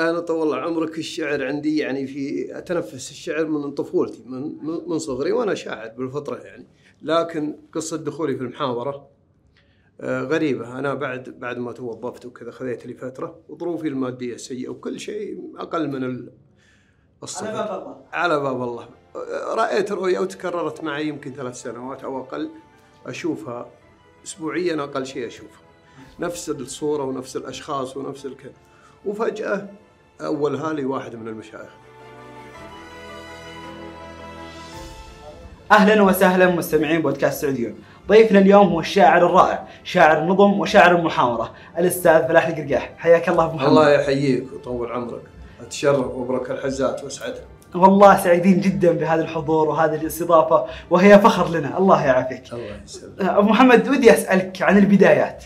[0.00, 4.56] أنا طول عمرك الشعر عندي يعني في أتنفس الشعر من طفولتي من
[4.88, 6.66] من صغري وأنا شاعر بالفطرة يعني.
[7.02, 9.08] لكن قصة دخولي في المحاوره
[10.00, 10.78] آه، غريبة.
[10.78, 15.88] أنا بعد بعد ما توظفت وكذا خذيت لي فترة وظروفي المادية سيئة وكل شيء أقل
[15.88, 16.32] من ال-
[17.22, 18.04] الصفر على باب الله.
[18.12, 18.88] على باب الله.
[19.54, 22.50] رأيت رؤيا وتكررت معي يمكن ثلاث سنوات أو أقل
[23.06, 23.70] أشوفها
[24.24, 25.60] اسبوعيا أقل شيء أشوفها.
[26.20, 28.52] نفس الصورة ونفس الأشخاص ونفس الكذا
[29.06, 29.68] وفجأة
[30.20, 31.70] اولها لي واحد من المشايخ.
[35.72, 37.74] أهلا وسهلا مستمعين بودكاست سعوديون.
[38.08, 42.92] ضيفنا اليوم هو الشاعر الرائع شاعر النظم وشاعر المحاورة الأستاذ فلاح القرقاح.
[42.98, 43.68] حياك الله أبو محمد.
[43.68, 45.22] الله يحييك ويطول عمرك.
[45.60, 51.78] أتشرف وبرك الحزات واسعدها والله سعيدين جدا بهذا الحضور وهذه الاستضافة وهي فخر لنا.
[51.78, 52.52] الله يعافيك.
[52.52, 53.20] الله يسلمك.
[53.20, 55.44] أبو محمد ودي أسألك عن البدايات.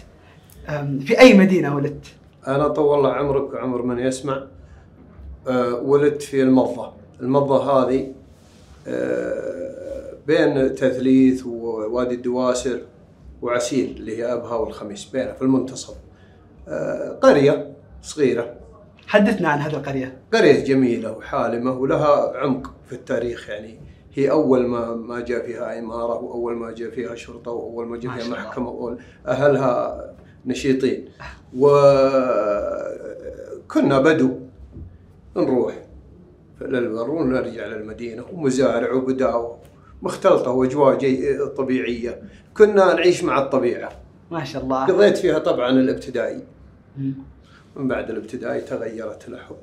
[1.00, 2.06] في أي مدينة ولدت؟
[2.46, 4.32] أنا طول الله عمرك وعمر من يسمع.
[4.32, 4.59] أه
[5.82, 6.92] ولدت في المضة.
[7.20, 8.12] المضة هذه
[8.88, 12.80] أه بين تثليث ووادي الدواسر
[13.42, 15.94] وعسيل اللي هي أبها والخميس بينها في المنتصف.
[16.68, 18.54] أه قرية صغيرة.
[19.06, 20.18] حدثنا عن هذه القرية.
[20.34, 23.80] قرية جميلة وحالمة ولها عمق في التاريخ يعني
[24.14, 28.12] هي أول ما ما جاء فيها إمارة وأول ما جاء فيها شرطة وأول ما جاء
[28.12, 28.28] فيها.
[28.28, 30.04] محكمة وأول أهلها
[30.46, 31.08] نشيطين.
[31.56, 32.80] وكنا
[34.00, 34.30] بدو
[35.36, 35.74] نروح.
[36.60, 39.58] للبر ونرجع للمدينة ومزارع وبداوة
[40.02, 42.22] مختلطة وأجواء جي طبيعية.
[42.56, 43.92] كنا نعيش مع الطبيعة.
[44.30, 44.86] ما شاء الله.
[44.86, 46.42] قضيت فيها طبعا الابتدائي.
[47.76, 49.58] من بعد الابتدائي تغيرت الأحوال.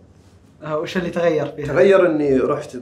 [0.64, 2.78] أه، وش اللي تغير فيها؟ تغير إني رحت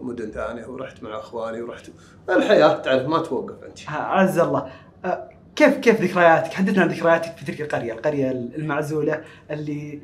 [0.00, 1.90] مدن ثانية ورحت مع إخواني ورحت.
[2.30, 3.88] الحياة تعرف ما توقف أنت.
[3.88, 4.70] أه، عز الله.
[5.04, 10.00] أه، كيف كيف ذكرياتك؟ حدثنا عن ذكرياتك في تلك القرية، القرية المعزولة اللي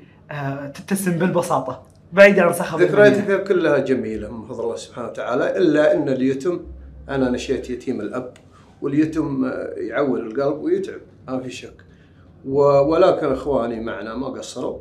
[0.75, 1.83] تتسم بالبساطة.
[2.15, 2.79] بعيدا عن صخب.
[2.79, 6.61] فيها كلها جميلة من فضل الله سبحانه وتعالى إلا إن اليتم
[7.09, 8.33] أنا نشيت يتيم الأب
[8.83, 11.85] واليتم يعول القلب ويتعب ما في شك.
[12.45, 14.79] ولكن إخواني معنا ما قصروا.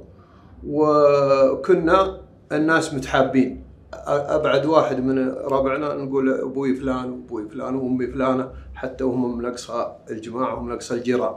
[0.68, 2.20] وكنا
[2.52, 3.64] الناس متحابين.
[4.08, 9.96] أبعد واحد من ربعنا نقول أبوي فلان وأبوي فلان وأمي فلانة حتى وهم من أقصى
[10.10, 11.36] الجماعة ومن أقصى الجيران.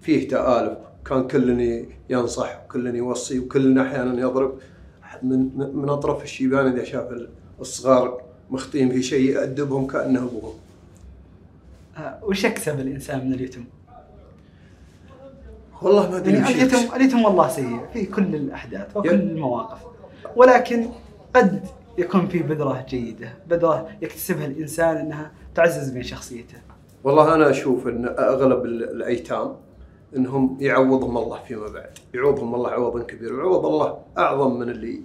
[0.00, 4.58] فيه تآلف كان كل ينصح وكل يوصي وكل أحيانا يضرب.
[5.22, 7.08] من من أطراف الشيبان اذا شاف
[7.60, 10.54] الصغار مخطئين في شيء يأدبهم كأنه أبوهم
[11.96, 13.64] أه، وش يكسب الإنسان من اليتم؟
[15.82, 16.94] والله ما أدري يعني اليتم.
[16.96, 19.14] اليتم والله سيء في كل الأحداث وكل يب.
[19.14, 19.78] المواقف
[20.36, 20.86] ولكن
[21.34, 21.60] قد
[21.98, 26.56] يكون في بذرة جيدة، بذرة يكتسبها الإنسان إنها تعزز من شخصيته.
[27.04, 29.56] والله أنا أشوف إن أغلب ال- الأيتام
[30.16, 35.02] إنهم يعوضهم الله فيما بعد يعوضهم الله عوضا كبير وعوض الله أعظم من اللي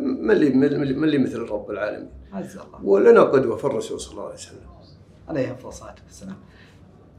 [0.00, 4.00] من اللي من اللي- من اللي مثل رب العالمين عز الله ولنا قدوة في الرسول
[4.00, 4.60] صلى الله عليه وسلم
[5.28, 6.36] عليه أفضل الصلاة والسلام.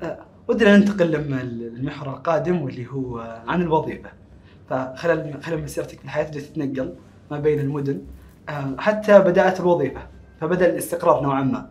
[0.03, 0.17] أه،
[0.47, 4.09] ودنا ننتقل لما المحور القادم واللي هو عن الوظيفة.
[4.69, 6.95] فخلال خلال مسيرتك في الحياة بدأت تتنقل
[7.31, 8.01] ما بين المدن
[8.49, 10.01] أه، حتى بدأت الوظيفة
[10.41, 11.69] فبدأ الاستقرار نوعا ما.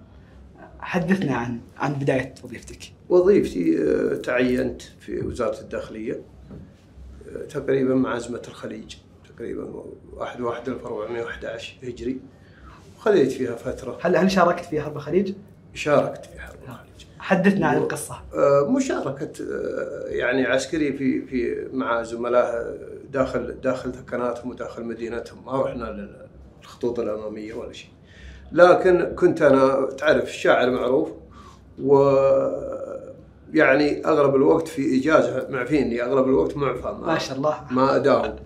[0.83, 2.93] حدثنا عن عن بداية وظيفتك.
[3.09, 6.21] وظيفتي آه، تعينت في وزارة الداخلية
[7.29, 8.95] آه، تقريبا مع ازمه الخليج
[9.37, 12.21] تقريبا 1 1 1411 هجري
[12.97, 15.35] وخذيت فيها فترة هل هل شاركت في حرب الخليج؟
[15.75, 18.23] شاركت في حرب الخليج حدثنا عن القصة.
[18.35, 22.77] آه، مشاركة آه، يعني عسكري في في مع زملائه
[23.13, 26.09] داخل داخل ثكناتهم وداخل مدينتهم ما رحنا
[26.63, 27.91] للخطوط الأمامية ولا شيء
[28.53, 31.09] لكن كنت أنا تعرف الشاعر معروف
[31.83, 32.16] و
[33.53, 37.65] يعني أغلب الوقت في إجازة معفي إني أغلب الوقت معفى ما شاء الله.
[37.71, 38.37] ما أداوم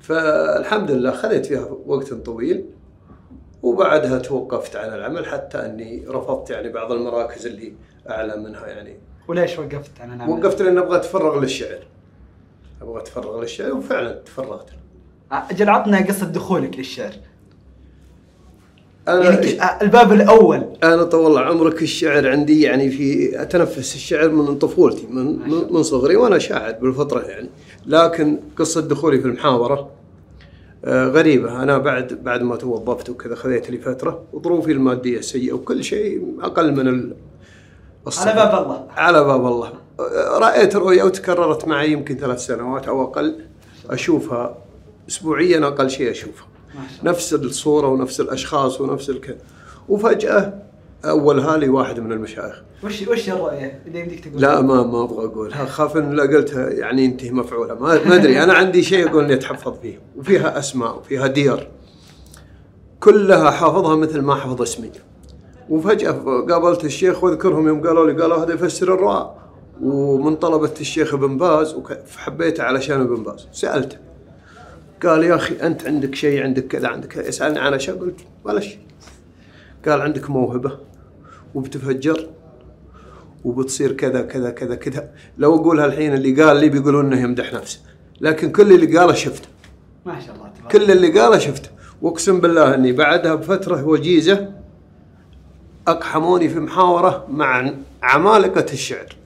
[0.00, 2.64] فالحمد لله خذيت فيها وقت طويل
[3.62, 7.74] وبعدها توقفت عن العمل حتى أني رفضت يعني بعض المراكز اللي
[8.10, 8.96] اعلى منها يعني.
[9.28, 11.86] وليش وقفت عن العمل؟ وقفت لأن أبغى أتفرغ للشعر.
[12.82, 14.70] أبغى أتفرغ للشعر وفعلا تفرغت.
[15.32, 17.12] أجل عطنا قصة دخولك للشعر.
[19.08, 20.64] أنا يعني آه، الباب الأول.
[20.82, 25.38] أنا طول عمرك الشعر عندي يعني في أتنفس الشعر من طفولتي من.
[25.72, 27.48] من صغري وأنا شاعر بالفطرة يعني.
[27.86, 29.90] لكن قصة دخولي في المحاوره
[30.84, 31.62] آه، غريبة.
[31.62, 36.72] أنا بعد بعد ما توظفت وكذا خذيت لي فترة وظروفي المادية سيئة وكل شيء أقل
[36.72, 37.14] من ال-
[38.06, 38.28] الصفر.
[38.30, 38.86] على باب الله.
[38.96, 39.72] على باب الله.
[40.38, 43.38] رأيت رؤيا وتكررت معي يمكن ثلاث سنوات أو أقل
[43.90, 44.58] أشوفها
[45.08, 46.44] أسبوعيا أقل شيء الله
[47.02, 49.38] نفس الصورة ونفس الأشخاص ونفس الكذا
[49.88, 50.62] وفجأة
[51.04, 52.62] اولها لي واحد من المشايخ.
[52.84, 56.70] وش وش الرؤية اللي يمديك تقول؟ لا ما ما أبغى اقولها خاف إن لا قلتها
[56.70, 60.00] يعني ينتهي مفعوله ما ما أدري أنا عندي شيء أقول إني أتحفظ فيه.
[60.16, 61.68] وفيها أسماء وفيها ديار.
[63.00, 64.90] كلها حافظها مثل ما حفظ اسمي.
[65.70, 66.12] وفجأة
[66.50, 69.34] قابلت الشيخ واذكرهم يوم قالوا لي قالوا هذا يفسر الرؤى
[69.82, 73.46] ومن طلبة الشيخ ابن باز وحبيته علشان ابن باز.
[73.52, 73.96] سألته.
[75.06, 77.28] قال يا أخي أنت عندك شيء عندك كذا عندك كذا.
[77.28, 78.78] يسألني عن أشياء قلت؟ ولا شيء.
[79.88, 80.78] قال عندك موهبة
[81.54, 82.28] وبتفجر
[83.44, 85.10] وبتصير كذا كذا كذا كذا.
[85.38, 87.80] لو أقولها الحين اللي قال لي بيقولون إنه يمدح نفسه.
[88.20, 89.48] لكن كل اللي قاله شفته.
[90.06, 91.68] ما شاء الله تبارك كل اللي قاله شفته.
[92.02, 94.52] واقسم بالله إني بعدها بفترة وجيزة
[95.88, 97.72] أقحموني في محاورة مع
[98.02, 99.16] عمالقة الشعر.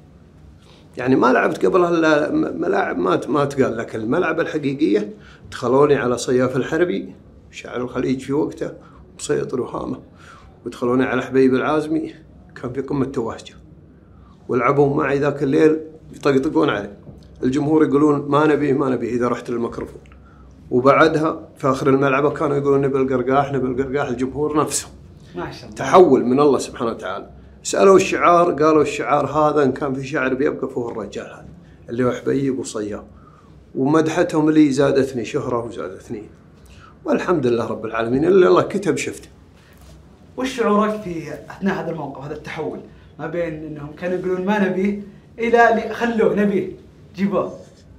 [0.99, 5.15] يعني ما لعبت قبلها الا ملاعب ما ما تقال لكن الملعب الحقيقية.
[5.51, 7.15] دخلوني على صياف الحربي
[7.51, 8.73] شاعر الخليج في وقته
[9.19, 9.99] مسيطر وهامه
[10.67, 12.15] ودخلوني على حبيب العازمي
[12.63, 13.55] كان في قمة توهجة.
[14.49, 15.79] ولعبوا معي ذاك الليل
[16.13, 16.91] يطقطقون علي.
[17.43, 20.01] الجمهور يقولون ما نبيه ما نبيه إذا رحت للميكروفون.
[20.71, 24.89] وبعدها في آخر الملعبه كانوا يقولون نبي القرقاح نبي القرقاح الجمهور نفسه.
[25.37, 25.75] ما شاء الله.
[25.75, 27.38] تحول من الله سبحانه وتعالى.
[27.63, 31.49] سألوا الشعار قالوا الشعار هذا إن كان في شاعر بيبقى فهو الرجال هذا
[31.89, 33.05] اللي هو حبيب وصيام
[33.75, 36.23] ومدحتهم لي زادتني شهره وزادتني
[37.05, 39.29] والحمد لله رب العالمين إلا الله كتب شفته.
[40.37, 42.81] وش شعورك في أثناء هذا الموقف هذا التحول؟
[43.19, 45.03] ما بين إنهم كانوا يقولون ما نبيه
[45.39, 46.73] إلى اللي خلوه نبيه
[47.17, 47.53] جيبوه.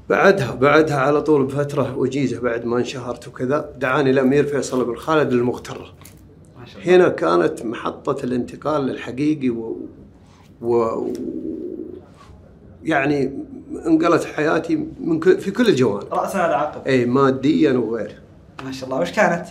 [0.09, 5.33] بعدها بعدها على طول بفترة وجيزه بعد ما انشهرت وكذا دعاني الأمير فيصل بن خالد
[5.33, 5.93] للمغتره
[6.85, 9.77] هنا كانت محطة الانتقال الحقيقي و,
[10.61, 11.05] و...
[12.83, 13.45] يعني
[13.85, 15.37] انقلت حياتي من كل...
[15.37, 16.13] في كل الجوانب.
[16.13, 18.15] رأس على عقب اي ماديا وغيره
[18.65, 19.01] ما شاء الله.
[19.01, 19.45] وش كانت؟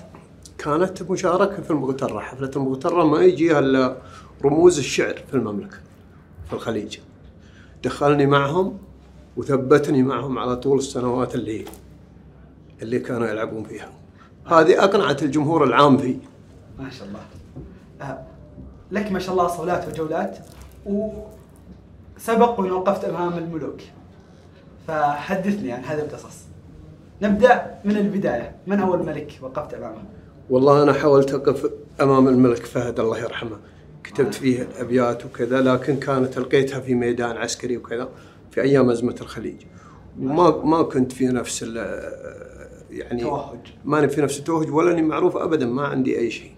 [0.59, 2.21] كانت مشاركة في المغترة.
[2.21, 3.97] حفلة المغترة ما يجيها إلا
[4.45, 5.77] رموز الشعر في المملكة
[6.47, 6.99] في الخليج.
[7.85, 8.79] دخلني معهم
[9.37, 11.65] وثبتني معهم على طول السنوات اللي
[12.83, 13.91] اللي كانوا يلعبون فيها.
[14.47, 16.17] هذه أقنعت الجمهور العام فيه.
[16.79, 17.21] ما شاء الله.
[18.03, 18.19] آه،
[18.91, 20.39] لك ما شاء الله صولات وجولات
[20.87, 23.81] وسبق وان وقفت أمام الملوك.
[24.89, 26.37] فحدثني عن هذه القصص.
[27.23, 28.57] نبدأ من البداية.
[28.67, 30.03] من اول ملك وقفت أمامه؟
[30.51, 31.71] والله أنا حاولت أقف
[32.01, 33.57] أمام الملك فهد الله يرحمه.
[34.05, 38.09] كتبت فيه أبيات وكذا لكن كانت ألقيتها في ميدان عسكري وكذا
[38.51, 39.63] في أيام أزمة الخليج.
[40.21, 42.13] وما ما كنت في نفس ال-
[42.91, 43.59] يعني توهج.
[43.85, 46.53] ماني في نفس التوهج ولا إني معروف ابدا ما عندي أي شيء.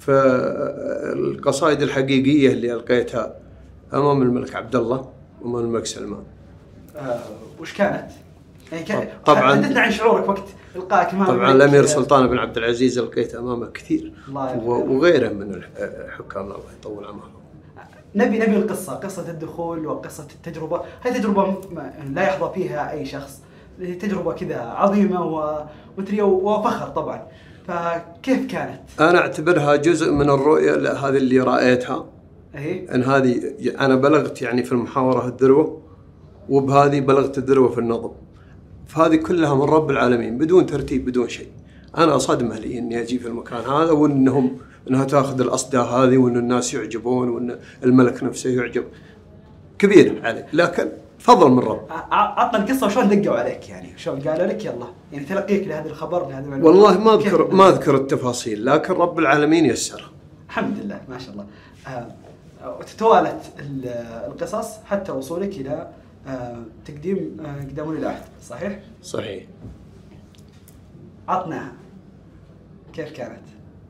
[0.00, 3.34] فالقصائد الحقيقية اللي ألقيتها
[3.94, 5.08] أمام الملك عبد الله
[5.42, 6.22] وأمام الملك سلمان.
[6.96, 7.18] آه
[7.60, 8.10] وش كانت؟
[8.72, 9.52] يعني كان طبعاً.
[9.56, 10.44] حدثنا عن شعورك وقت
[10.76, 11.52] إلقائك امام طبعا.
[11.52, 15.68] الأمير سلطان بن عبد العزيز القيت أمامه كثير الله وغيره من الح-
[16.18, 17.30] حكامنا الله يطول عمرهم.
[18.14, 23.40] نبي نبي القصة قصة الدخول وقصة التجربة هذه تجربة ما- لا يحظى فيها أي شخص
[23.80, 25.64] هي تجربة كذا عظيمة و-
[25.98, 27.22] وتري- وفخر طبعا
[27.70, 32.06] فكيف كانت؟ أنا أعتبرها جزء من الرؤية هذه اللي رأيتها
[32.54, 35.82] إيه إن هذه أنا بلغت يعني في المحاورة الذروه
[36.48, 38.10] وبهذه بلغت الذروه في النظم.
[38.86, 41.48] فهذه كلها من رب العالمين بدون ترتيب بدون شيء.
[41.98, 44.58] أنا صدمه لي إني أجي في المكان هذا وانهم
[44.90, 48.84] إنها تأخذ الأصداء هذه وإن الناس يعجبون وإن الملك نفسه يعجب.
[49.78, 50.88] كبير علي لكن
[51.20, 51.86] فضل من رب.
[52.10, 56.44] عطنا القصة وشلون دقوا عليك يعني شلون قالوا لك يلا يعني تلقيك لهذا الخبر لهذا
[56.44, 60.10] المعلومة والله ما اذكر؟ ما أذكر التفاصيل لكن رب العالمين يسرها.
[60.48, 61.46] الحمد لله ما شاء الله
[62.80, 63.86] وتتوالت ال-
[64.32, 65.86] القصص حتى وصولك
[66.26, 67.36] آه، تقديم
[67.70, 69.44] قدام ولي العهد صحيح؟ صحيح.
[71.28, 71.72] عطناها
[72.92, 73.40] كيف كانت؟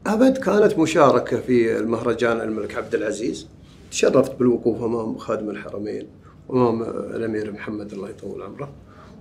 [0.07, 3.47] أبد كانت مشاركة في المهرجان الملك عبد العزيز
[3.91, 6.07] تشرفت بالوقوف أمام خادم الحرمين
[6.51, 6.83] وأمام
[7.17, 8.69] الأمير محمد الله يطول عمره.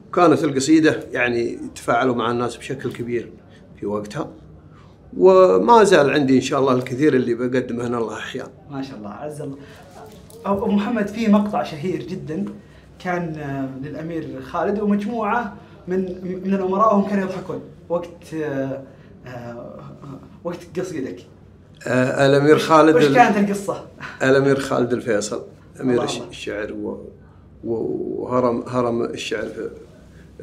[0.09, 3.29] وكانت القصيدة يعني تفاعلوا مع الناس بشكل كبير
[3.79, 4.29] في وقتها.
[5.17, 9.09] وما زال عندي إن شاء الله الكثير اللي بقدمه أنا الله أحيان ما شاء الله
[9.09, 9.57] عز الله.
[10.45, 12.45] أبو محمد في مقطع شهير جدا
[12.99, 13.33] كان
[13.83, 15.55] للأمير خالد ومجموعة
[15.87, 15.99] من
[16.45, 17.61] من الأمراء وهم كانوا يضحكون.
[17.89, 18.33] وقت
[19.27, 19.79] آه،
[20.43, 21.17] وقت قصيدك.
[21.87, 23.85] آه، الأمير خالد وش كانت القصة؟
[24.23, 25.43] الأمير خالد الفيصل
[25.79, 26.03] الله.
[26.29, 27.05] الشعر و-
[27.63, 29.69] وهرم هرم الشعر في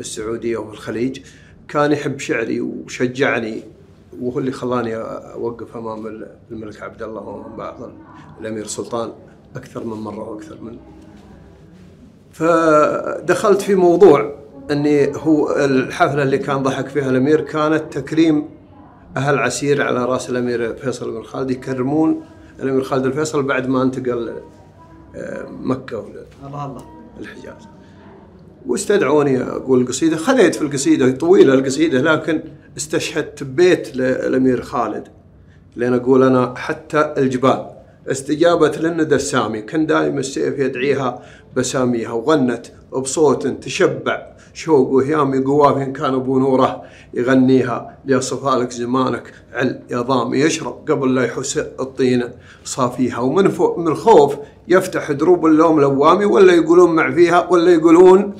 [0.00, 1.20] السعودية وفي الخليج.
[1.68, 3.62] كان يحب شعري وشجعني
[4.20, 7.92] وهو اللي خلاني أوقف أمام ال- الملك عبد الله وأمام بعض ال-
[8.40, 9.12] الأمير سلطان
[9.56, 10.76] أكثر من مرة وأكثر من.
[12.32, 14.34] فدخلت في موضوع
[14.70, 18.48] أني هو الحفلة اللي كان ضحك فيها الأمير كانت تكريم
[19.16, 22.20] أهل عسير على رأس الأمير فيصل بن خالد يكرمون
[22.62, 24.32] الأمير خالد الفيصل بعد ما انتقل
[25.16, 26.04] آه، مكة
[26.46, 26.84] الله الله.
[27.20, 27.68] الحجاز.
[28.66, 30.16] واستدعوني أقول قصيدة.
[30.16, 32.40] خذيت في القصيدة طويلة القصيدة لكن
[32.76, 35.08] استشهدت ببيت للامير خالد.
[35.76, 37.75] لأن أقول أنا حتى الجبال.
[38.10, 39.62] استجابت للندى السامي.
[39.62, 41.22] كان دائما السيف يدعيها
[41.56, 44.26] بساميها وغنت بصوت تشبع.
[44.54, 46.82] شوق وهيام قواف كان أبو نوره
[47.14, 50.38] يغنيها ليصفى لك زمانك عل يا ضامي.
[50.38, 52.24] يشرب قبل لا يحس الطين
[52.64, 54.36] صافيها ومن فوق من الخوف
[54.68, 58.34] يفتح دروب اللوم لوامي ولا يقولون مع فيها ولا يقولون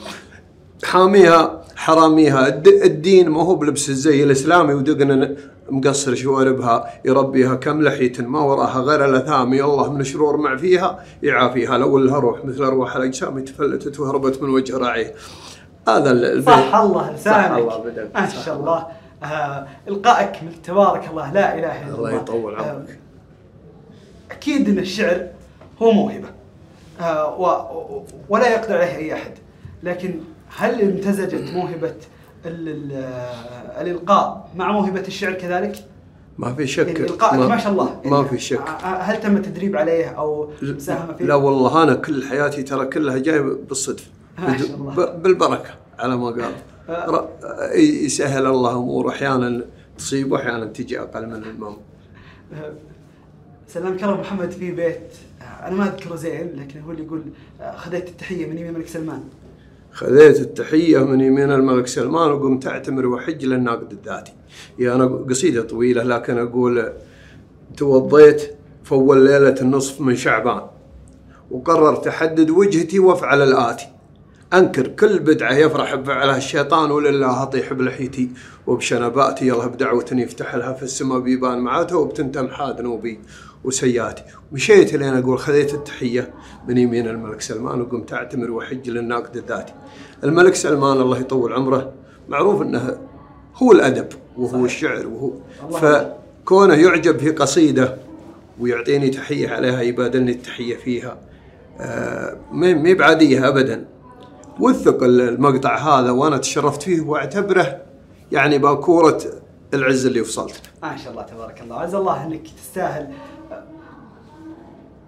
[0.85, 1.55] حاميها.
[1.76, 2.49] حراميها.
[2.49, 5.37] الد- الدين ما هو بلبس الزي الإسلامي ودقن
[5.71, 11.78] مقصر شواربها يربيها كم لحية ما وراها غير الاثامي الله من شرور مع فيها يعافيها.
[11.78, 15.14] لو لها روح مثل أرواح الأجسام تفلتت وهربت من وجه راعيه.
[15.88, 18.11] هذا البيت صح الله لسانك صح الله بدك.
[18.14, 18.87] ما شاء الله.
[19.25, 22.14] آه إلقائك من تبارك الله لا إله إلا الله الله.
[22.21, 22.99] يطول آه، عمرك.
[24.30, 25.26] أكيد إن الشعر
[25.83, 26.28] هو موهبة.
[27.00, 29.33] آه ولا يقدر عليه أي أحد.
[29.83, 30.14] لكن
[30.57, 31.95] هل امتزجت موهبة
[32.47, 32.93] ال- ال-
[33.81, 35.76] الإلقاء مع موهبة الشعر كذلك؟
[36.38, 36.87] ما في شك.
[36.87, 38.00] يعني القائك ما شاء الله.
[38.05, 38.69] ما يعني في شك.
[38.83, 43.43] هل تم التدريب عليه أو مساهمه فيه؟ لا والله أنا كل حياتي ترى كلها جاي
[43.43, 44.95] بالصدفه ما شاء الله.
[45.11, 46.53] بالبركة على ما قال.
[48.05, 49.65] يسهل الله أمور أحيانا
[49.99, 51.76] تصيب وأحيانا تجي أقل من المهم
[53.69, 55.12] سلام كرم محمد في بيت.
[55.62, 57.23] أنا ما أذكره زين لكن هو اللي يقول
[57.76, 59.21] خذيت التحية من يمين الملك سلمان.
[59.97, 64.33] خذيت التحية من يمين الملك سلمان وقمت أعتمر وحج للناقد الذاتي.
[64.79, 66.93] يا أنا قصيدة طويلة لكن أقول
[67.76, 70.62] توضيت فأول ليلة النصف من شعبان
[71.50, 73.87] وقررت أحدد وجهتي وأفعل الآتي.
[74.55, 78.31] أنكر كل بدعة يفرح بفعلها الشيطان ولله أطيح بلحيتي.
[78.67, 83.21] وبشنباتي الله بدعوة يفتح لها في السماء بيبان معاته وبتنتمحى ذنوبي
[83.66, 86.35] وسيئاتي مشيت لين أقول خذيت التحية
[86.68, 89.73] من يمين الملك سلمان وقمت أعتمر وحج للناقد الذاتي.
[90.25, 91.92] الملك سلمان الله يطول عمره.
[92.28, 92.99] معروف أنه
[93.56, 94.62] هو الأدب وهو صحيح.
[94.64, 95.32] الشعر وهو
[95.70, 97.96] فكونه يعجب في قصيدة
[98.61, 101.18] ويعطيني تحية عليها يبادلني التحية فيها
[101.80, 103.87] آه، ما بعادية أبدا.
[104.61, 107.82] وثق المقطع هذا وأنا تشرفت فيه وأعتبره
[108.32, 109.23] يعني باكورة
[109.75, 110.62] العز اللي وصلت.
[110.82, 111.80] ما شاء الله تبارك الله.
[111.80, 113.08] عز الله أنك تستاهل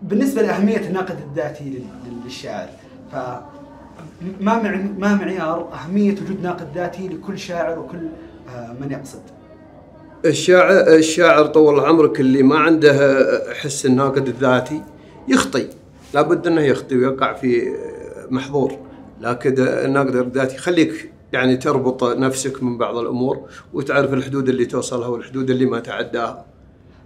[0.03, 2.69] بالنسبة لأهمية الناقد الذاتي لل- للشاعر
[3.13, 3.15] ف
[4.41, 4.63] ما
[4.99, 7.99] ما معيار أهمية وجود ناقد ذاتي لكل شاعر وكل
[8.49, 9.21] آه، من يقصد.
[10.27, 13.19] الشاعر الشاعر طول عمرك اللي ما عنده
[13.61, 14.83] حس الناقد الذاتي
[15.29, 15.69] يخطي.
[16.15, 17.75] لابد إنه يخطي ويقع في
[18.31, 18.79] محظور.
[19.21, 25.51] لكن الناقد الذاتي يخليك يعني تربط نفسك من بعض الأمور وتعرف الحدود اللي توصلها والحدود
[25.51, 26.45] اللي ما تعداها.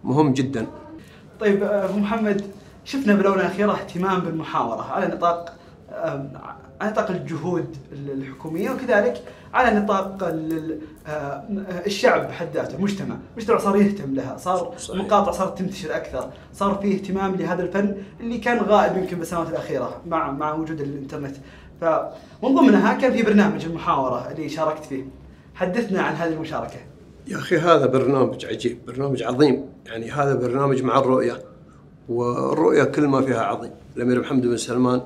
[0.05, 0.67] مهم جدا.
[1.41, 2.43] طيب آه، أبو محمد
[2.85, 5.55] شفنا بالاونه الاخيره اهتمام بالمحاورة على نطاق
[6.81, 9.23] على نطاق الجهود الحكومية وكذلك
[9.55, 10.81] على نطاق ال-
[11.87, 14.75] الشعب بحد ذاته المجتمع، المجتمع صار يهتم لها، صار.
[14.91, 20.01] المقاطع صارت تنتشر أكثر، صار في اهتمام لهذا الفن اللي كان غائب يمكن بالسنوات الأخيرة
[20.07, 21.37] مع مع وجود الإنترنت.
[21.81, 25.05] فمن ضمنها كان في برنامج المحاورة اللي شاركت فيه.
[25.55, 26.81] حدثنا عن هذه المشاركة.
[27.27, 31.39] يا أخي هذا برنامج عجيب برنامج عظيم يعني هذا برنامج مع الرؤية
[32.09, 33.71] والرؤيه كل ما فيها عظيم.
[33.97, 35.01] الأمير محمد بن سلمان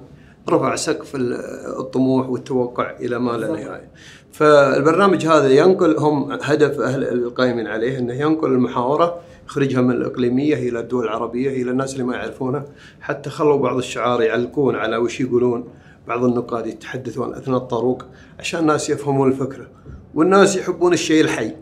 [0.50, 1.34] رفع سقف ال-
[1.78, 3.90] الطموح والتوقع إلى ما لا نهاية.
[4.32, 10.80] فالبرنامج هذا ينقل هم هدف أهل القائمين عليه إنه ينقل المحاورة يخرجها من الإقليمية إلى
[10.80, 12.64] الدول العربية إلى الناس اللي ما يعرفونها
[13.00, 15.64] حتى خلوا بعض الشعار يعلقون على وش يقولون.
[16.08, 18.04] بعض النقاد يتحدثون أثناء الطروق
[18.38, 19.66] عشان الناس يفهمون الفكرة
[20.14, 21.52] والناس يحبون الشيء الحي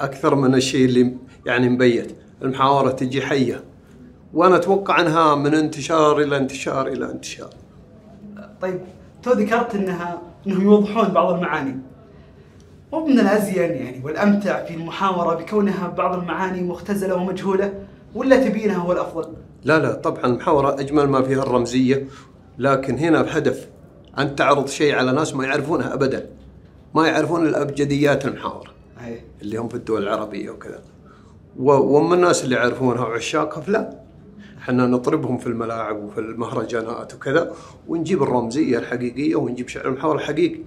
[0.00, 2.12] أكثر من الشيء اللي يعني مبيت.
[2.42, 3.64] المحاورة تجي حية.
[4.34, 7.50] وأنا أتوقع انها من انتشار إلى انتشار إلى انتشار.
[8.62, 8.80] طيب
[9.22, 11.76] تو ذكرت انها انهم يوضحون بعض المعاني.
[12.92, 17.72] مو من الأزين يعني والأمتع في المحاورة بكونها بعض المعاني مختزلة ومجهولة
[18.14, 19.28] ولا تبينها هو الأفضل؟
[19.64, 22.06] لا لا طبعا المحاورة أجمل ما فيها الرمزية
[22.58, 23.68] لكن هنا بهدف
[24.18, 26.26] أن تعرض شيء على ناس ما يعرفونها أبدا.
[26.94, 28.70] ما يعرفون الأبجديات المحاورة.
[29.06, 29.20] أي.
[29.42, 30.78] اللي هم في الدول العربية وكذا.
[31.58, 33.99] و- وأما الناس اللي يعرفونها وعشاقها فلا
[34.60, 37.52] إحنا نطربهم في الملاعب وفي المهرجانات وكذا
[37.88, 40.60] ونجيب الرمزية الحقيقية ونجيب شعر المحاورة الحقيقي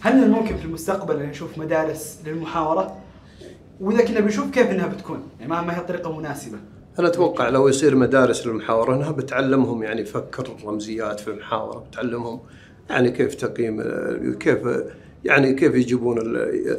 [0.00, 2.96] هل من الممكن في المستقبل إن نشوف مدارس للمحاورة؟
[3.80, 6.58] وإذا كنا بنشوف كيف إنها بتكون؟ يعني ما هي طريقة مناسبة.
[6.98, 12.40] أنا أتوقع لو يصير مدارس للمحاورة أنها بتعلمهم يعني فكر الرمزيات في المحاورة بتعلمهم
[12.90, 13.82] يعني كيف تقييم
[14.40, 14.58] كيف
[15.24, 16.16] يعني كيف يجيبون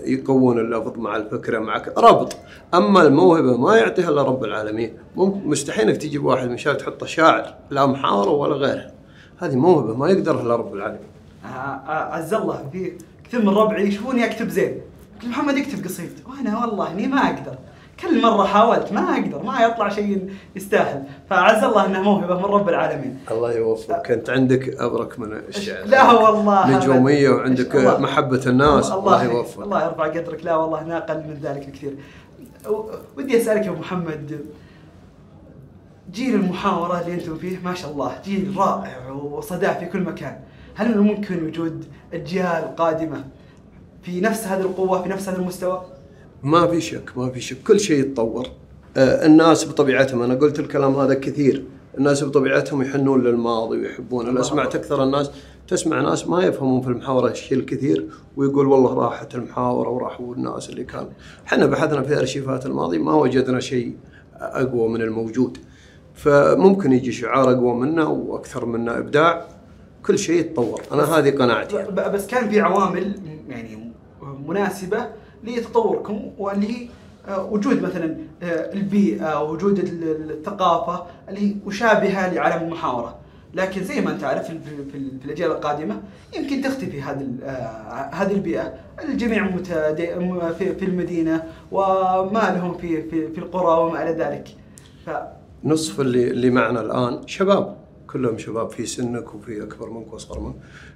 [0.05, 2.35] يقوون اللفظ مع الفكرة معك؟ ربط.
[2.73, 4.93] أما الموهبة ما يعطيها إلا رب العالمين.
[5.15, 8.91] مم- مستحيل إنك تجيب واحد من شاب تحطه شاعر لا محاورة ولا غيره
[9.39, 11.01] هذه موهبة ما يقدرها إلا رب العالمين.
[11.45, 12.91] آه، آه، عز الله في
[13.23, 14.81] كثير من ربعي يشوفوني أكتب زين.
[15.23, 16.12] محمد اكتب قصيد.
[16.29, 17.55] وأنا والله إني ما أقدر.
[18.03, 21.03] كل مرة حاولت ما أقدر ما يطلع شيء يستاهل.
[21.29, 23.19] فعز الله إنها موهبة من رب العالمين.
[23.31, 24.12] الله يوفقك.
[24.12, 25.86] انت عندك أبرك من الشعر.
[25.86, 27.39] لا والله نجومية أبد.
[27.39, 28.91] وعندك الله- محبة الناس.
[28.91, 29.63] الله, الله يوفقك.
[29.63, 30.45] الله يرفع قدرك.
[30.45, 31.95] لا والله أنا أقل من ذلك بكثير.
[33.17, 34.39] ودي أسألك يا محمد
[36.12, 40.39] جيل المحاورة اللي أنتم فيه ما شاء الله جيل رائع وصداه في كل مكان.
[40.75, 43.24] هل من الممكن وجود أجيال قادمة
[44.03, 45.81] في نفس هذه القوة في نفس هذا المستوى؟
[46.43, 47.57] ما في شك ما في شك.
[47.67, 48.47] كل شيء يتطور.
[48.97, 51.65] آه، الناس بطبيعتهم أنا قلت الكلام هذا كثير.
[51.97, 55.31] الناس بطبيعتهم يحنون للماضي ويحبون أنا سمعت أكثر الناس
[55.67, 60.83] تسمع ناس ما يفهمون في المحاورة الشيء الكثير ويقول والله راحت المحاورة وراحوا الناس اللي
[60.83, 61.09] كانوا.
[61.47, 63.95] إحنا بحثنا في أرشيفات الماضي ما وجدنا شيء
[64.35, 65.57] أقوى من الموجود.
[66.13, 69.47] فممكن يجي شعار أقوى منا وأكثر منا إبداع.
[70.05, 70.81] كل شيء يتطور.
[70.91, 71.85] أنا هذه قناعتي.
[71.91, 73.15] بس كان في عوامل
[73.50, 73.93] يعني
[74.47, 75.07] مناسبة
[75.43, 76.89] لتطوركم واللي
[77.27, 83.15] آه، وجود مثلا آه، البيئة وجود ال- ال- الثقافة اللي مشابهة لعالم المحاورة.
[83.53, 84.57] لكن زي ما انت عارف في,
[85.25, 86.01] الأجيال القادمة
[86.38, 88.73] يمكن تختفي هذه آه، هذه البيئة،
[89.03, 89.43] الجميع
[90.57, 93.01] في, المدينة وما لهم في,
[93.33, 94.47] في القرى وما إلى ذلك.
[95.05, 95.09] ف
[95.63, 97.77] نصف اللي اللي معنا الآن شباب.
[98.07, 100.55] كلهم شباب في سنك وفي أكبر منك وأصغر منك.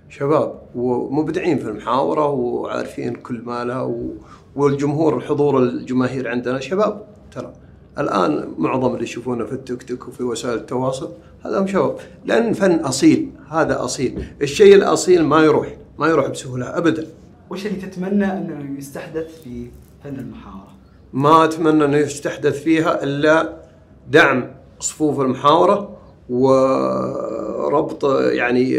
[0.09, 4.13] شباب ومبدعين في المحاورة وعارفين كل ما لها و-
[4.55, 7.01] والجمهور الحضور الجماهير عندنا شباب.
[7.31, 7.53] ترى
[7.99, 11.11] الآن معظم اللي يشوفونه في التيك توك وفي وسائل التواصل
[11.45, 11.95] هذا هم شباب.
[12.25, 14.23] لأن فن أصيل هذا أصيل.
[14.41, 17.07] الشيء الأصيل ما يروح ما يروح بسهولة ابدا.
[17.49, 19.67] وش اللي تتمنى أنه يستحدث في
[20.03, 20.67] فن المحاورة؟
[21.13, 23.53] ما أتمنى أنه يستحدث فيها إلا
[24.11, 24.45] دعم
[24.79, 25.97] صفوف المحاورة
[26.29, 28.77] وربط يعني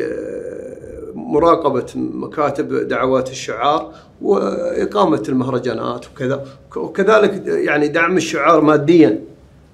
[1.26, 6.44] مراقبة مكاتب دعوات الشعار وإقامة المهرجانات وكذا.
[6.76, 9.20] وكذلك يعني دعم الشعار ماديا.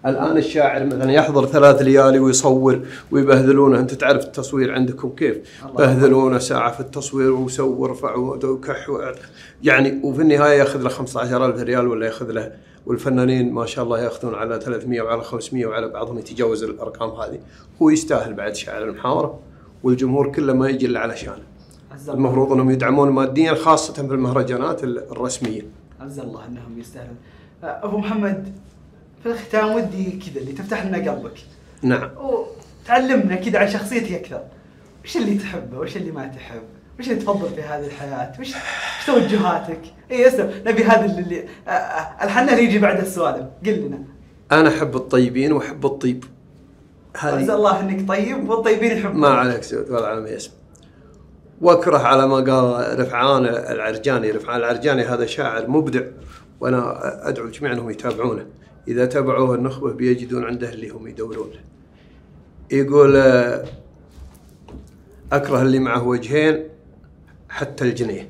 [0.07, 2.81] الآن الشاعر مثلا يحضر ثلاث ليالي ويصور
[3.11, 3.79] ويبهذلونه.
[3.79, 5.39] أنت تعرف التصوير عندكم كيف.
[5.79, 8.91] بهذلونه ساعة في التصوير وسووا ورفعوا وكح.
[9.63, 12.53] يعني وفي النهاية يأخذ له 15000 ريال ولا يأخذ له.
[12.87, 17.39] والفنانين ما شاء الله يأخذون على 300 وعلى 500 وعلى بعضهم يتجاوز الأرقام هذه.
[17.83, 19.39] هو يستاهل بعد شاعر المحاورة.
[19.85, 21.43] والجمهور كله ما يجي إلا علشانه
[22.09, 25.63] المفروض إنهم يدعمون ماديا خاصه في المهرجانات الرسمية
[26.01, 27.17] عز الله إنهم يستاهلون.
[27.65, 28.53] آه، أبو محمد
[29.23, 31.33] في الختام ودي كذا اللي تفتح لنا قلبك
[31.83, 34.41] نعم وتعلمنا كذا عن شخصيتك أكثر.
[35.05, 36.63] وش اللي تحبه؟ وش اللي ما تحب؟
[37.01, 41.45] وش اللي تفضل في هذه الحياة؟ وش وش توجهاتك؟ اي اسلم نبي هذا اللي- اللي
[41.69, 43.99] آه، آه، الحنان اللي يجي بعد السوالف قل لنا.
[44.53, 46.25] أنا أحب الطيبين وأحب الطيب
[47.19, 47.55] هذه.
[47.55, 49.21] الله إنك طيب والطيبين يحبون.
[49.21, 50.55] ما عليك سود ولا على ما يسمع.
[51.61, 54.31] واكره على ما قال رفعان العرجاني.
[54.31, 56.03] رفعان العرجاني هذا شاعر مبدع
[56.61, 58.47] وأنا أدعو الجميع إنهم يتابعونه.
[58.89, 61.61] إذا تابعوه النخبة بيجدون عنده اللي هم يدورون له
[62.79, 63.17] يقول
[65.33, 66.69] أكره اللي معه وجهين
[67.49, 68.29] حتى الجنيه.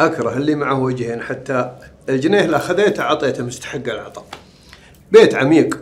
[0.00, 1.76] أكره اللي معه وجهين حتى
[2.08, 2.46] الجنيه.
[2.46, 4.24] لا خذيته أعطيته مستحق العطاء.
[5.12, 5.80] بيت عميق.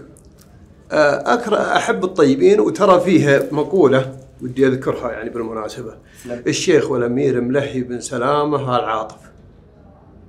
[0.92, 5.94] أحب الطيبين وترى فيه مقولة ودي أذكرها يعني بالمناسبة.
[6.26, 6.38] نعم.
[6.46, 9.16] الشيخ والأمير ملهي بن سلامة العاطف.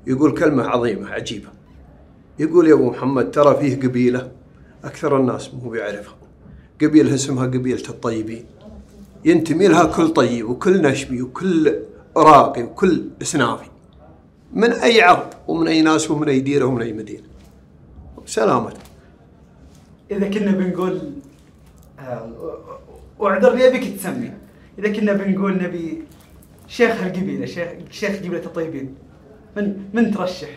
[0.07, 1.47] يقول كلمة عظيمة عجيبة.
[2.39, 4.31] يقول يا أبو محمد ترى فيه قبيلة
[4.83, 6.15] أكثر الناس مو بيعرفها.
[6.81, 8.45] قبيله اسمها قبيلة الطيبين.
[9.25, 11.75] ينتمي لها كل طيب وكل نشبي وكل
[12.17, 13.69] راقي وكل إسنافي.
[14.53, 17.23] من أي عرب ومن أي ناس ومن أي ديرة ومن أي مدينة.
[18.25, 18.73] سلامة.
[20.11, 21.11] إذا كنا بنقول
[21.99, 22.31] آه،
[23.19, 24.31] واعذرني ابيك تسمي.
[24.79, 26.03] إذا كنا بنقول نبي
[26.67, 28.95] شيخ القبيله شيخ شيخ قبيلة الطيبين
[29.57, 30.49] من من ترشح؟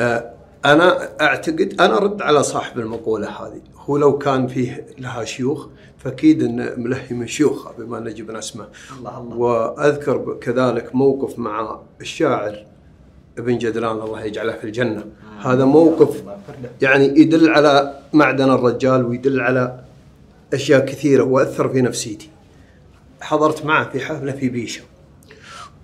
[0.00, 0.34] آه،
[0.64, 3.60] أنا أعتقد أنا أرد على صاحب المقولة هذه.
[3.76, 8.68] هو لو كان فيه لها شيوخ فأكيد ان ملهي من شيوخها بما ان جبنا اسمه
[8.98, 9.36] الله الله.
[9.36, 12.66] وأذكر كذلك موقف مع الشاعر
[13.38, 15.04] ابن جدلان الله يجعله في الجنة.
[15.40, 16.22] هذا موقف.
[16.82, 19.80] يعني يدل على معدن الرجال ويدل على
[20.54, 22.30] أشياء كثيرة وأثر في نفسيتي.
[23.20, 24.82] حضرت معه في حفلة في بيشة.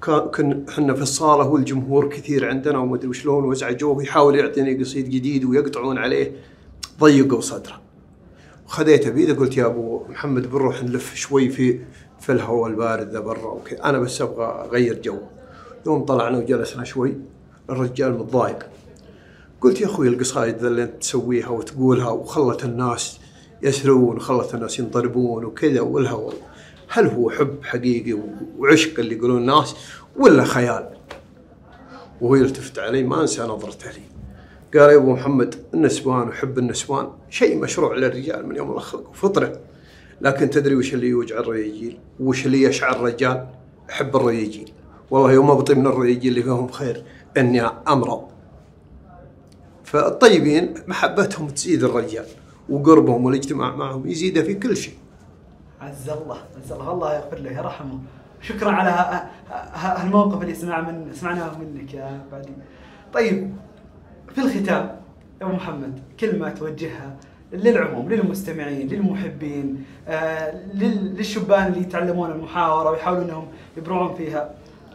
[0.02, 5.10] كان كنا إحنا في الصالة والجمهور كثير عندنا وما أدري وشلون وازعجوه ويحاول يعطيني قصيد
[5.10, 6.32] جديد ويقطعون عليه.
[7.00, 7.80] ضيقوا صدره.
[8.66, 11.80] خذيته بيده قلت يا أبو محمد بنروح نلف شوي في
[12.20, 15.18] في الهواء البارد ذا برا وكذا أنا بس أبغى أغير جو.
[15.86, 17.14] يوم طلعنا وجلسنا شوي
[17.70, 18.66] الرجال متضايق
[19.60, 23.18] قلت يا أخوي القصايد ذا اللي أنت تسويها وتقولها وخلت الناس
[23.62, 26.32] يسرون وخلت الناس ينضربون وكذا والهوى.
[26.88, 28.18] هل هو حب حقيقي
[28.58, 29.76] وعشق اللي يقولون الناس
[30.16, 30.88] ولا خيال؟
[32.20, 34.10] وهو يلتفت علي ما أنسى نظرته لي.
[34.80, 39.60] قال يا أبو محمد النسوان وحب النسوان شيء مشروع للرجال من يوم الله خلقه فطره
[40.20, 43.46] لكن تدري وش اللي يوجع الرجال وش اللي يشعر الرجال؟
[43.90, 44.64] أحب الرجال
[45.10, 47.04] والله يوم أبطي من الرجال اللي فيهم خير.
[47.36, 48.28] أني امرض
[49.84, 52.24] فالطيبين محبتهم تزيد الرجال
[52.68, 54.94] وقربهم والاجتماع معهم يزيده في كل شيء.
[55.80, 56.92] عز الله عز الله.
[56.92, 57.98] الله يغفر له يرحمه.
[58.40, 59.20] شكرا على
[59.72, 62.52] هالموقف اللي سمع من سمعناه منك يا بعدي.
[63.14, 63.54] طيب
[64.34, 64.96] في الختام
[65.40, 67.16] يا أبو محمد كلمة توجهها
[67.52, 74.50] للعموم للمستمعين للمحبين آه لل- للشبان اللي يتعلمون المحاورة ويحاولون إنهم يبرعون فيها.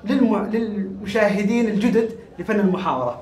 [0.10, 0.50] للم...
[0.54, 3.22] للمشاهدين الجدد لفن المحاورة.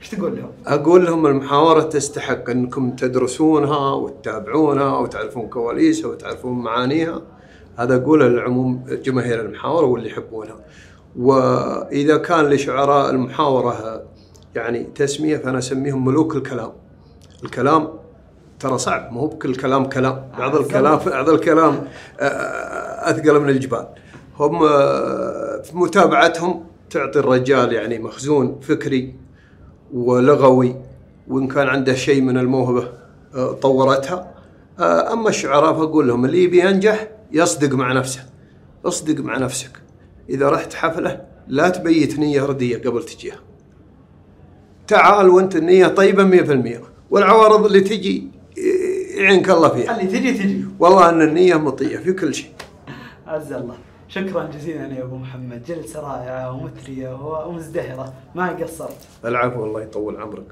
[0.00, 7.22] إيش تقول لهم؟ أقول لهم المحاورة تستحق أنكم تدرسونها وتتابعونها وتعرفون كواليسها وتعرفون معانيها.
[7.76, 10.56] هذا أقوله للعموم جماهير المحاورة واللي يحبونها.
[11.16, 14.02] وإذا كان لشعراء المحاورة
[14.54, 16.72] يعني تسمية فأنا أسميهم ملوك الكلام.
[17.44, 17.88] الكلام
[18.60, 21.84] ترى صعب مو بكل كلام كلام بعض الكلام بعض الكلام
[22.20, 23.86] آه، أثقل من الجبال.
[24.38, 29.14] هم آه، متابعتهم تعطي الرجال يعني مخزون فكري
[29.92, 30.76] ولغوي
[31.28, 32.88] وإن كان عنده شيء من الموهبة
[33.34, 34.34] آه، طورتها.
[34.78, 38.20] آه، أما الشعراء فأقول لهم اللي يبي ينجح يصدق مع نفسه
[38.84, 39.70] اصدق مع نفسك.
[40.30, 43.36] إذا رحت حفلة لا تبيت نية رديه قبل تجيها.
[44.88, 48.28] تعال وأنت النية طيبة 100% والعوارض اللي تجي
[49.16, 50.00] يعينك الله فيها.
[50.00, 50.64] اللي تجي تجي.
[50.78, 52.50] والله إن النية مطية في كل شيء.
[53.26, 53.74] عز الله.
[54.10, 55.62] شكرا جزيلا يا أبو محمد.
[55.62, 57.14] جلسة رائعة ومثرية
[57.46, 58.12] ومزدهرة.
[58.34, 59.06] ما قصرت.
[59.24, 60.46] العفو الله يطول عمرك.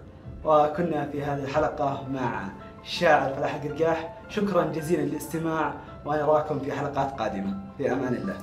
[0.45, 2.49] وكنا في هذه الحلقة مع
[2.83, 5.75] الشاعر فلاح قرقاح شكرا جزيلا للاستماع
[6.07, 7.61] ونراكم في حلقات قادمة.
[7.79, 8.37] في أمان الله.